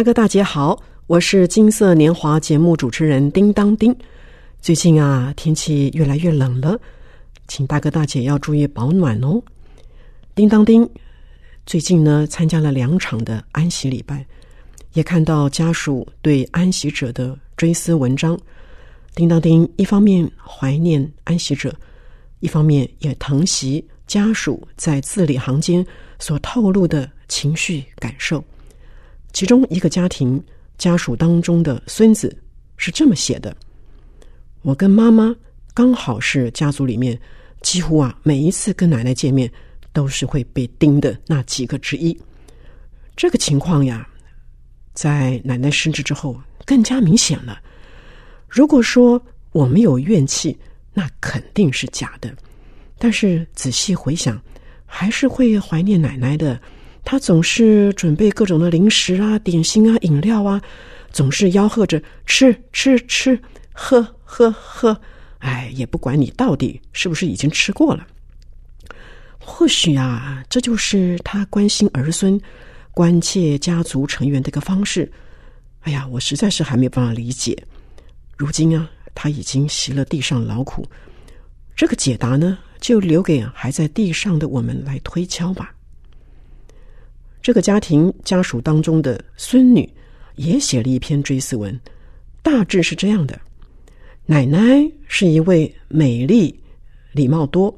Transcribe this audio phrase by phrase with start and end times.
[0.00, 3.94] 大哥大姐好，我是金色年华节目主持人叮当丁。
[4.62, 6.80] 最近啊，天气越来越冷了，
[7.46, 9.42] 请大哥大姐要注意保暖哦。
[10.34, 10.88] 叮当丁
[11.66, 14.24] 最近呢，参加了两场的安息礼拜，
[14.94, 18.40] 也看到家属对安息者的追思文章。
[19.14, 21.76] 叮当丁一方面怀念安息者，
[22.38, 25.86] 一方面也疼惜家属在字里行间
[26.18, 28.42] 所透露的情绪感受。
[29.32, 30.42] 其中一个家庭
[30.76, 32.36] 家属当中的孙子
[32.76, 33.56] 是这么写的
[34.62, 35.34] ：“我跟妈妈
[35.72, 37.18] 刚好是家族里面
[37.62, 39.50] 几乎啊每一次跟奶奶见面
[39.92, 42.18] 都是会被盯的那几个之一。
[43.14, 44.08] 这个情况呀，
[44.94, 47.60] 在奶奶失职之后更加明显了。
[48.48, 50.58] 如果说我没有怨气，
[50.92, 52.34] 那肯定是假的。
[52.98, 54.42] 但是仔细回想，
[54.86, 56.60] 还是会怀念奶奶的。”
[57.04, 60.60] 他总是准备各种的零食啊、点心啊、饮料啊，
[61.10, 63.40] 总是吆喝着吃吃吃、
[63.72, 64.98] 喝喝喝。
[65.38, 68.06] 哎，也不管你到底是不是已经吃过了。
[69.38, 72.40] 或许啊，这就是他关心儿孙、
[72.92, 75.10] 关切家族成员的一个方式。
[75.80, 77.56] 哎呀，我实在是还没有办法理解。
[78.36, 80.86] 如今啊，他已经习了地上劳苦，
[81.74, 85.74] 这个解答呢，就留给还在地上的我们来推敲吧。
[87.42, 89.88] 这个家庭家属当中的孙女
[90.36, 91.78] 也写了一篇追思文，
[92.42, 93.40] 大致是这样的：
[94.26, 94.58] 奶奶
[95.06, 96.58] 是一位美丽、
[97.12, 97.74] 礼貌多、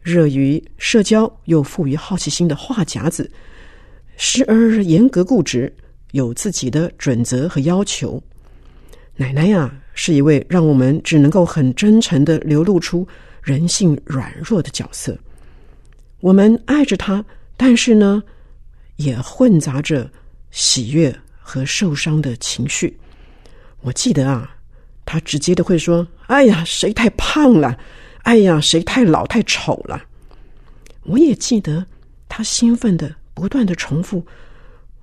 [0.00, 3.28] 热于社交又富于好奇心的话匣子，
[4.16, 5.72] 时而严格固执，
[6.12, 8.22] 有自己的准则和要求。
[9.16, 13.06] 奶奶呀，是一位让我们只能够很真诚的流露出
[13.42, 15.18] 人性软弱的角色。
[16.20, 17.24] 我们爱着她，
[17.56, 18.22] 但是呢？
[19.02, 20.10] 也混杂着
[20.50, 22.98] 喜悦和受伤的情绪。
[23.80, 24.56] 我记得啊，
[25.04, 27.76] 他直接的会说：“哎呀，谁太胖了？
[28.22, 30.04] 哎呀，谁太老太丑了？”
[31.04, 31.84] 我也记得
[32.28, 34.24] 他兴奋的不断的重复：“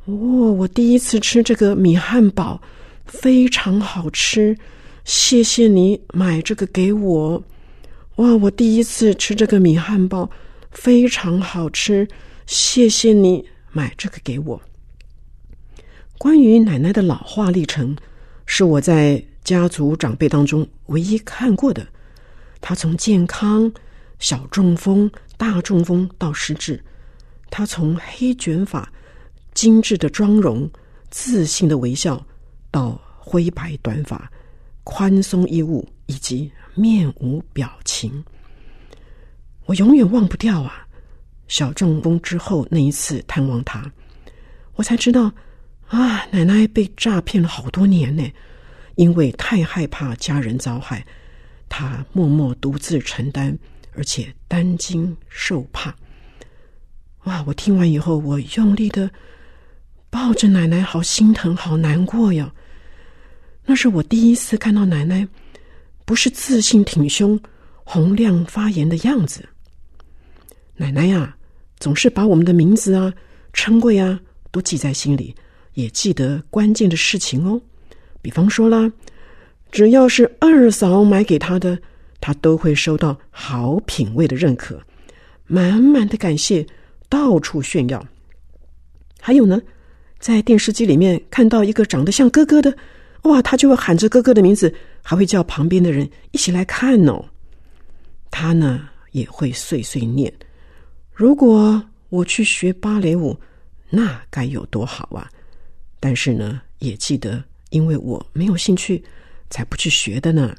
[0.06, 0.16] 哦，
[0.54, 2.62] 我第一次吃这个米汉堡，
[3.06, 4.58] 非常好吃，
[5.04, 7.44] 谢谢你买这个给我。
[8.16, 10.30] 哇，我第一次吃这个米汉堡，
[10.72, 12.08] 非常好吃，
[12.46, 14.62] 谢谢你。”买这个给我。
[16.18, 17.96] 关于奶奶的老化历程，
[18.46, 21.88] 是我在家族长辈当中唯一看过的。
[22.62, 23.72] 她从健康、
[24.20, 26.84] 小中风、大中风到失智，
[27.50, 28.92] 她从黑卷发、
[29.54, 30.70] 精致的妆容、
[31.10, 32.22] 自信的微笑，
[32.70, 34.30] 到灰白短发、
[34.84, 38.24] 宽松衣物以及面无表情，
[39.66, 40.86] 我永远忘不掉啊。
[41.50, 43.92] 小中风之后那一次探望他，
[44.76, 45.30] 我才知道
[45.88, 48.24] 啊，奶奶被诈骗了好多年呢。
[48.96, 51.06] 因为太害怕家人遭害，
[51.70, 53.58] 他默默独自承担，
[53.94, 55.96] 而且担惊受怕。
[57.24, 57.42] 哇！
[57.48, 59.10] 我听完以后，我用力的
[60.10, 62.54] 抱着奶奶，好心疼，好难过呀。
[63.64, 65.26] 那是我第一次看到奶奶
[66.04, 67.40] 不是自信挺胸、
[67.86, 69.48] 洪亮发言的样子。
[70.76, 71.38] 奶奶呀！
[71.80, 73.14] 总是把我们的名字啊、
[73.54, 74.20] 称谓啊
[74.52, 75.34] 都记在心里，
[75.74, 77.62] 也记得关键的事情哦。
[78.22, 78.92] 比方说啦，
[79.72, 81.80] 只要是二嫂买给他的，
[82.20, 84.82] 他都会收到好品味的认可，
[85.48, 86.66] 满满的感谢，
[87.08, 88.06] 到处炫耀。
[89.22, 89.62] 还有呢，
[90.20, 92.76] 在电视机里面看到一个长得像哥哥的，
[93.24, 97.24] 哇，他就会喊着哥哥的名字，还会叫旁边的人一起来看哦。
[98.32, 100.32] 他呢也会碎碎念。
[101.20, 103.38] 如果我去学芭蕾舞，
[103.90, 105.30] 那该有多好啊！
[106.00, 109.04] 但是呢，也记得，因为我没有兴趣，
[109.50, 110.56] 才不去学的呢。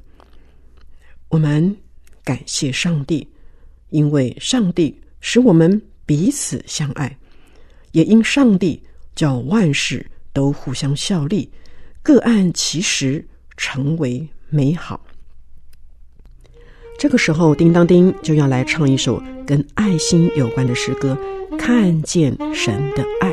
[1.30, 1.74] 我们
[2.22, 3.26] 感谢上帝，
[3.88, 7.16] 因为上帝使我们彼此相爱，
[7.92, 8.82] 也因上帝
[9.14, 11.50] 叫万事都互相效力，
[12.02, 15.02] 各按其时成为美好。
[17.00, 21.16] 这个时候，叮当叮就要来唱一首跟爱心有关的诗歌，
[21.56, 23.32] 《看见神的爱》。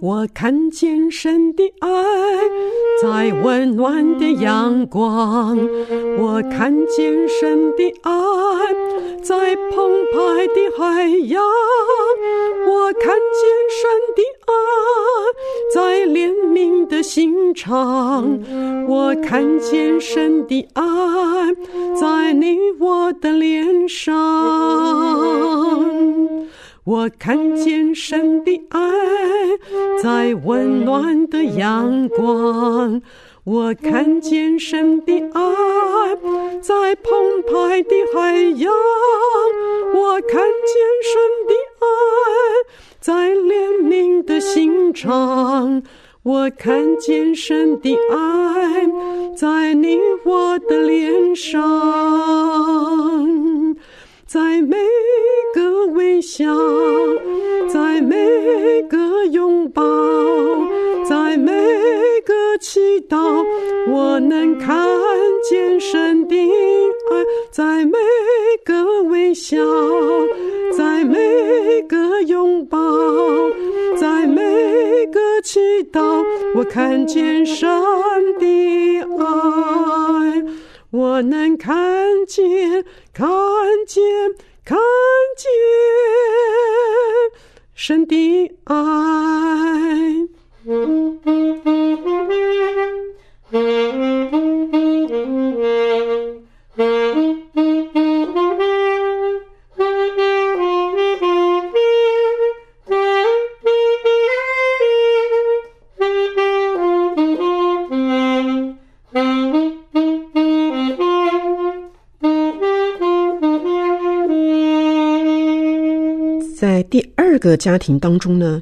[0.00, 1.90] 我看见神的爱，
[3.02, 5.58] 在温暖的阳光；
[6.18, 8.10] 我看见神的爱，
[9.22, 11.42] 在澎湃的海洋；
[12.66, 13.44] 我看见
[13.76, 14.22] 神的，
[17.18, 18.38] 心肠；
[18.86, 20.84] 我看见神的爱，
[22.00, 24.14] 在你我的脸上。
[26.84, 28.80] 我看见神的爱，
[30.00, 33.00] 在温暖的阳光；
[33.42, 35.42] 我看见神的爱，
[36.62, 38.72] 在澎湃的海洋；
[39.92, 40.72] 我看见
[41.02, 41.84] 神的爱，
[43.00, 45.82] 在怜悯的心肠；
[46.22, 48.86] 我看见神的爱，
[49.36, 51.62] 在你我的脸上，
[54.26, 54.76] 在每。
[55.54, 56.44] 个微笑，
[57.68, 59.82] 在每个拥抱，
[61.08, 61.50] 在每
[62.24, 63.44] 个祈祷，
[63.90, 64.86] 我能看
[65.48, 67.98] 见神的爱；在每
[68.62, 69.56] 个微笑，
[76.58, 77.68] 我看见神
[78.40, 78.44] 的
[79.16, 80.44] 爱，
[80.90, 83.28] 我能看见，看
[83.86, 84.02] 见。
[84.64, 84.76] 看
[85.36, 85.48] 见
[87.74, 89.27] 神的爱。
[116.58, 118.60] 在第二个家庭当中呢，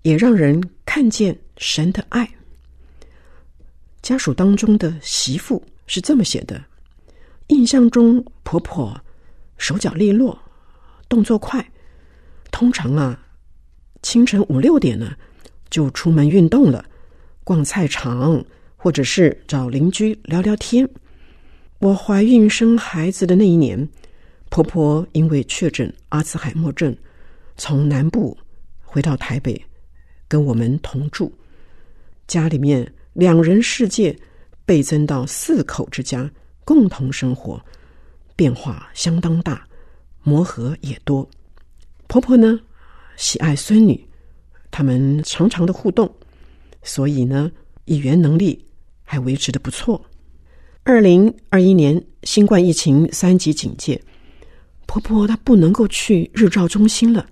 [0.00, 2.26] 也让人看见神的爱。
[4.00, 6.58] 家属当中的媳妇是这么写的：
[7.48, 8.98] 印象中婆婆
[9.58, 10.38] 手脚利落，
[11.06, 11.70] 动作快，
[12.50, 13.22] 通常啊，
[14.00, 15.12] 清晨五六点呢
[15.68, 16.82] 就出门运动了，
[17.44, 18.42] 逛菜场，
[18.74, 20.88] 或者是找邻居聊聊天。
[21.78, 23.86] 我怀孕生孩子的那一年，
[24.50, 26.96] 婆婆因为确诊阿兹海默症。
[27.58, 28.36] 从南部
[28.82, 29.58] 回到台北，
[30.28, 31.32] 跟我们同住，
[32.26, 34.14] 家里面两人世界
[34.66, 36.30] 倍增到四口之家，
[36.66, 37.58] 共同生活，
[38.36, 39.66] 变化相当大，
[40.22, 41.26] 磨合也多。
[42.08, 42.60] 婆婆呢
[43.16, 44.06] 喜爱孙女，
[44.70, 46.14] 他们常常的互动，
[46.82, 47.50] 所以呢
[47.86, 48.62] 语言能力
[49.02, 50.04] 还维持的不错。
[50.82, 53.98] 二零二一年新冠疫情三级警戒，
[55.00, 57.26] 婆婆她不能够去日照中心了。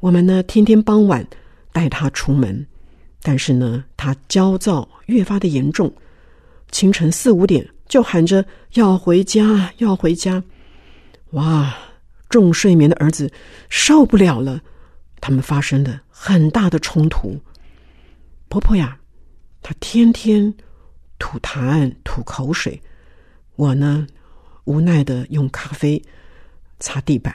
[0.00, 1.26] 我们呢，天天傍晚
[1.72, 2.66] 带她出门，
[3.22, 5.92] 但是呢，她焦躁越发的严重，
[6.70, 8.44] 清晨四五点就喊着
[8.74, 10.42] 要回家，要回家。
[11.32, 11.76] 哇，
[12.28, 13.30] 重睡眠的儿子
[13.68, 14.60] 受不了了，
[15.20, 17.38] 他们发生了很大的冲突。
[18.48, 18.98] 婆婆呀，
[19.62, 20.54] 她天天
[21.18, 22.80] 吐痰吐口水，
[23.56, 24.06] 我呢
[24.64, 26.02] 无奈的用咖啡
[26.80, 27.34] 擦地板，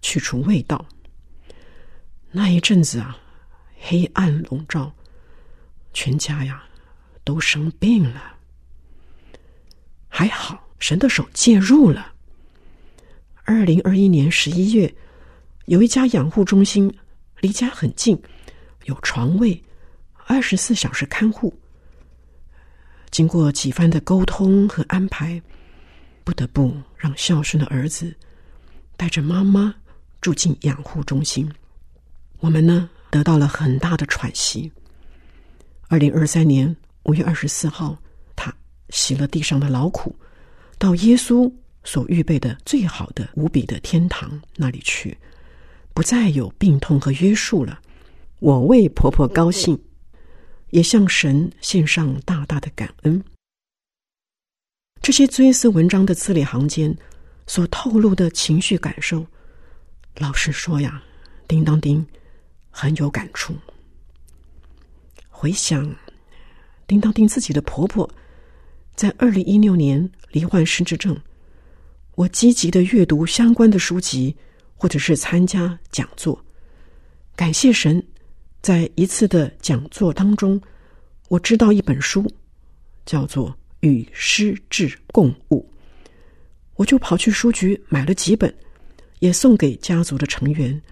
[0.00, 0.84] 去除味道。
[2.30, 3.18] 那一阵子啊，
[3.78, 4.92] 黑暗笼罩，
[5.92, 6.62] 全家呀
[7.24, 8.36] 都生病了。
[10.08, 12.12] 还好神的手介入了。
[13.44, 14.94] 二零二一年十一月，
[15.66, 16.94] 有一家养护中心
[17.40, 18.20] 离家很近，
[18.84, 19.62] 有床位，
[20.26, 21.52] 二十四小时看护。
[23.10, 25.42] 经过几番的沟通和安排，
[26.24, 28.14] 不得不让孝顺的儿子
[29.02, 29.74] 带着妈妈
[30.20, 31.52] 住进养护中心。
[32.38, 34.70] 我们呢得到了很大的喘息。
[35.88, 38.00] 二零二三年五月二十四号，
[38.36, 38.54] 他
[38.90, 40.14] 洗了地上的劳苦，
[40.78, 45.18] 到耶稣所预备的最好的无比的天堂那里去，
[45.92, 47.80] 不再有病痛和约束了。
[48.38, 49.76] 我为婆婆高兴，
[50.70, 53.20] 也向神献上大大的感恩。
[55.00, 56.96] 这些追思文章的字里行间
[57.46, 59.26] 所透露的情绪感受，
[60.18, 61.02] 老实说呀，
[61.46, 62.04] 叮当叮。
[62.74, 63.54] 很有感触。
[65.28, 65.94] 回想
[66.86, 68.10] 叮当叮自己的婆婆，
[68.94, 71.14] 在二零一六年罹患失智症，
[72.14, 74.34] 我积极的阅读相关的书籍，
[74.74, 76.42] 或者是参加讲座。
[77.36, 78.02] 感谢神，
[78.62, 80.58] 在一次的讲座当中，
[81.28, 82.26] 我知道一本书，
[83.04, 85.60] 叫做《与失智共舞》，
[86.82, 88.52] 我就跑去书局买了几本，
[89.20, 90.82] 也送给家族的成员，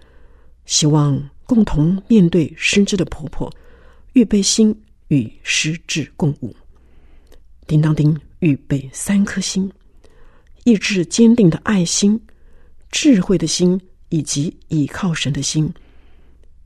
[0.65, 3.53] 希望共同面对失智的婆婆，
[4.13, 4.73] 预备心
[5.09, 6.55] 与失智共舞。
[7.67, 9.69] 叮当叮，预备三颗心：
[10.63, 12.25] 意志坚定的爱心、
[12.93, 13.81] 智慧的心
[14.11, 15.75] 以及倚靠神的心，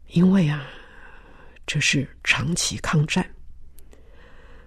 [0.09, 0.67] 因为啊，
[1.67, 3.27] 这是长期抗战。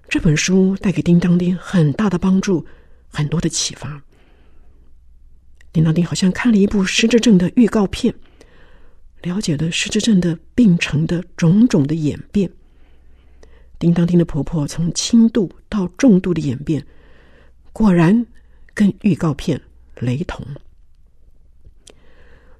[0.09, 2.65] 这本书带给叮当叮很大的帮助，
[3.07, 4.01] 很多的启发。
[5.71, 8.13] 叮当丁好像看了一部失智症的预告片，
[9.21, 12.50] 了解了失智症的病程的种种的演变。
[13.79, 16.86] 叮当叮的婆婆从轻度到重度的演变，
[17.74, 18.25] 果然
[18.74, 19.62] 跟预告片
[20.00, 20.45] 雷同。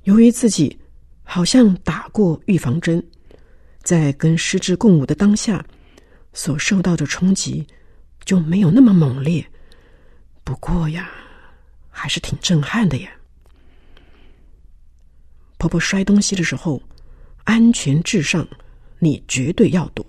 [0.04, 0.78] 由于自己
[1.24, 3.04] 好像打过预防针，
[3.82, 5.66] 在跟失智共舞的当下。
[6.34, 7.66] 所受到的冲击
[8.24, 9.44] 就没有那么猛烈，
[10.44, 11.10] 不过呀，
[12.00, 13.10] 还是挺震撼的呀。
[15.58, 16.80] 婆婆摔东西的时候，
[17.44, 18.48] 安全至上，
[19.00, 20.06] 你绝对要躲。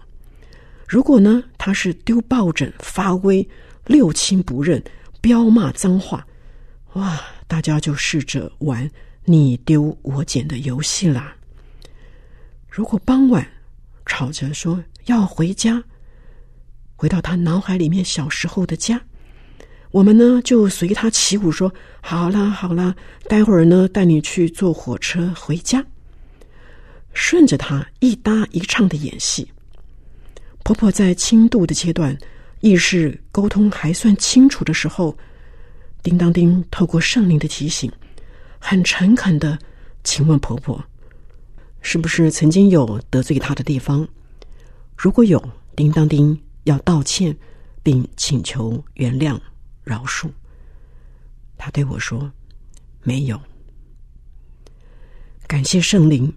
[0.87, 3.49] 如果呢，她是丢抱枕、发威、
[3.87, 4.83] 六亲不认、
[5.23, 6.26] 彪骂脏话，
[6.92, 8.90] 哇，大家就试着玩
[9.25, 11.35] 你丢我捡的游戏啦。
[12.68, 13.49] 如果傍晚
[14.04, 15.83] 吵着说要回家。
[17.00, 19.00] 回到他脑海里面小时候的家，
[19.90, 22.95] 我们呢就随他起舞，说：“好啦好啦，
[23.28, 25.85] 待会儿呢带你去坐火车回家。”
[27.14, 29.50] 顺着他一搭一唱的演戏。
[30.62, 32.16] 婆婆在轻度的阶段，
[32.61, 35.16] 意识沟通还算清楚的时候，
[36.02, 37.90] 叮当叮透过圣灵的提醒，
[38.59, 39.59] 很诚恳的
[40.04, 40.83] 请问婆婆
[41.83, 44.07] ：“是不是曾经有得罪她的地方？
[44.97, 45.42] 如果有，
[45.75, 47.35] 叮当叮。”要道歉，
[47.83, 49.38] 并请求原谅、
[49.88, 50.28] 饶恕。
[51.57, 52.30] 他对我说
[53.02, 53.40] ：“没有。”
[55.49, 56.30] 感谢圣灵，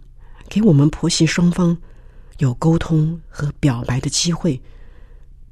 [0.48, 1.78] 给我们婆媳双方
[2.38, 4.60] 有沟通和表白的机会，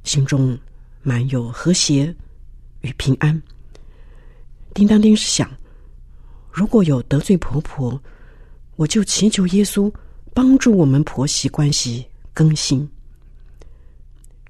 [0.02, 0.58] 心中
[1.02, 2.14] 满有和谐
[2.80, 3.40] 与平安。
[4.72, 5.50] 叮当叮是想，
[6.50, 8.02] 如果有得罪婆婆，
[8.76, 9.92] 我就祈求耶稣
[10.32, 12.88] 帮助我们婆媳关系更新。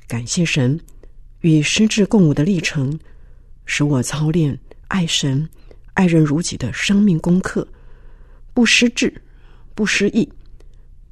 [0.07, 0.79] 感谢神
[1.41, 2.97] 与失智共舞的历程，
[3.73, 4.59] 使我操练
[4.89, 5.49] 爱神、
[5.95, 7.69] 爱人如己的生命功课，
[8.53, 9.23] 不失智，
[9.77, 10.29] 不失意，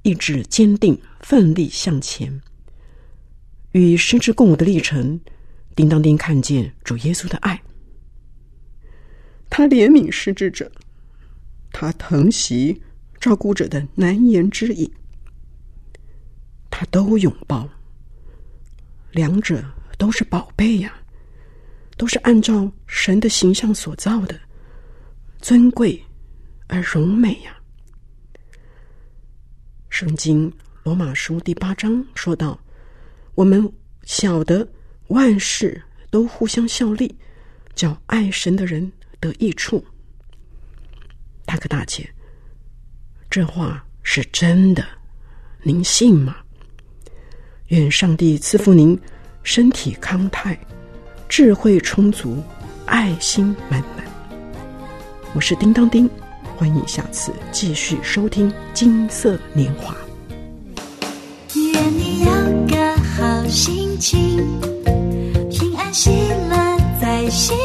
[0.02, 2.42] 意志坚定，奋力向前。
[3.70, 5.20] 与失智共舞的历程，
[5.76, 7.62] 叮当叮看见主耶稣的爱，
[9.48, 10.68] 他怜悯失智者，
[11.70, 12.82] 他疼惜
[13.20, 14.90] 照顾者的难言之隐，
[16.68, 17.68] 他都拥抱。
[19.12, 19.64] 两者
[19.96, 20.97] 都是宝贝呀，
[21.98, 24.40] 都是按照神的形象所造的，
[25.40, 26.02] 尊贵
[26.68, 27.54] 而荣美呀。
[29.90, 30.50] 圣经
[30.84, 32.58] 罗马书第八章说道
[33.34, 33.70] ：“我们
[34.04, 34.66] 晓得
[35.08, 37.14] 万事都互相效力，
[37.74, 39.84] 叫爱神的人得益处。”
[41.44, 42.08] 大哥大姐，
[43.28, 44.86] 这话是真的，
[45.64, 46.36] 您信吗？
[47.68, 48.98] 愿上帝赐福您，
[49.42, 50.58] 身体康泰，
[51.28, 52.42] 智慧充足，
[52.86, 54.04] 爱心满满。
[55.34, 56.08] 我是叮当叮，
[56.56, 59.94] 欢迎下次继续收听《金色年华》。
[61.72, 64.38] 愿你有个好心情，
[65.50, 66.10] 平安喜
[66.50, 67.56] 乐在心。